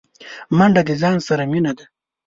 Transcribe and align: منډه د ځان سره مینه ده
منډه 0.57 0.81
د 0.87 0.91
ځان 1.01 1.17
سره 1.27 1.43
مینه 1.51 1.71
ده 1.77 1.85